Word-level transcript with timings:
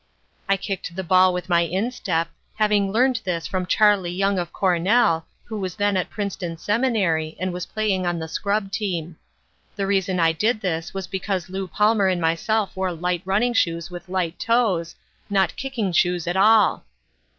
I 0.49 0.57
kicked 0.57 0.95
the 0.95 1.03
ball 1.03 1.31
with 1.31 1.47
my 1.47 1.61
instep, 1.61 2.27
having 2.55 2.91
learned 2.91 3.21
this 3.23 3.45
from 3.45 3.67
Charlie 3.67 4.09
Young 4.09 4.39
of 4.39 4.51
Cornell, 4.51 5.27
who 5.43 5.59
was 5.59 5.75
then 5.75 5.95
at 5.95 6.09
Princeton 6.09 6.57
Seminary 6.57 7.37
and 7.39 7.53
was 7.53 7.67
playing 7.67 8.07
on 8.07 8.17
the 8.17 8.27
scrub 8.27 8.71
team. 8.71 9.17
The 9.75 9.85
reason 9.85 10.19
I 10.19 10.31
did 10.31 10.59
this 10.61 10.91
was 10.95 11.05
because 11.05 11.49
Lew 11.49 11.67
Palmer 11.67 12.07
and 12.07 12.19
myself 12.19 12.75
wore 12.75 12.91
light 12.91 13.21
running 13.25 13.53
shoes 13.53 13.91
with 13.91 14.09
light 14.09 14.39
toes, 14.39 14.95
not 15.29 15.55
kicking 15.55 15.91
shoes 15.91 16.25
at 16.25 16.35
all. 16.35 16.83